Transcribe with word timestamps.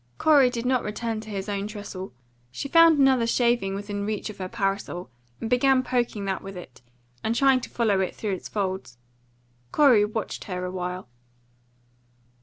Corey 0.17 0.49
did 0.49 0.65
not 0.65 0.83
return 0.83 1.21
to 1.21 1.29
his 1.29 1.47
own 1.47 1.67
trestle. 1.67 2.11
She 2.49 2.67
found 2.67 2.97
another 2.97 3.27
shaving 3.27 3.75
within 3.75 4.03
reach 4.03 4.31
of 4.31 4.39
her 4.39 4.49
parasol, 4.49 5.11
and 5.39 5.47
began 5.47 5.83
poking 5.83 6.25
that 6.25 6.41
with 6.41 6.57
it, 6.57 6.81
and 7.23 7.35
trying 7.35 7.61
to 7.61 7.69
follow 7.69 7.99
it 7.99 8.15
through 8.15 8.33
its 8.33 8.49
folds. 8.49 8.97
Corey 9.71 10.03
watched 10.03 10.45
her 10.45 10.65
a 10.65 10.71
while. 10.71 11.07